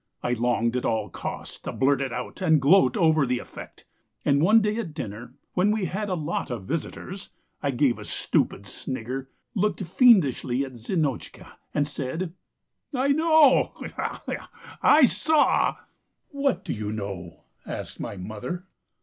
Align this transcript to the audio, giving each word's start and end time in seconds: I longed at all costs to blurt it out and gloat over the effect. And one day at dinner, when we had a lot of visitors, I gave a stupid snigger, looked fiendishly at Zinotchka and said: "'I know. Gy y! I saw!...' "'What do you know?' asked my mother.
I 0.23 0.33
longed 0.33 0.75
at 0.75 0.83
all 0.83 1.09
costs 1.09 1.59
to 1.59 1.71
blurt 1.71 2.01
it 2.01 2.11
out 2.11 2.41
and 2.41 2.59
gloat 2.59 2.97
over 2.97 3.23
the 3.23 3.37
effect. 3.37 3.85
And 4.25 4.41
one 4.41 4.59
day 4.59 4.77
at 4.77 4.95
dinner, 4.95 5.35
when 5.53 5.69
we 5.69 5.85
had 5.85 6.09
a 6.09 6.15
lot 6.15 6.49
of 6.49 6.63
visitors, 6.65 7.29
I 7.61 7.69
gave 7.69 7.99
a 7.99 8.03
stupid 8.03 8.65
snigger, 8.65 9.29
looked 9.53 9.83
fiendishly 9.85 10.65
at 10.65 10.75
Zinotchka 10.75 11.51
and 11.75 11.87
said: 11.87 12.33
"'I 12.91 13.09
know. 13.09 13.73
Gy 13.79 13.93
y! 14.27 14.37
I 14.81 15.05
saw!...' 15.05 15.75
"'What 16.29 16.65
do 16.65 16.73
you 16.73 16.91
know?' 16.91 17.43
asked 17.67 17.99
my 17.99 18.17
mother. 18.17 18.65